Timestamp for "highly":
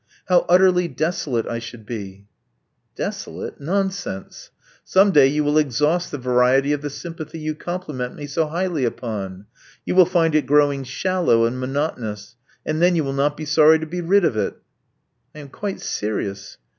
8.47-8.83